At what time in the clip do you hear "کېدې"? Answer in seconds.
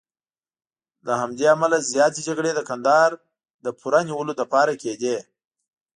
4.81-5.17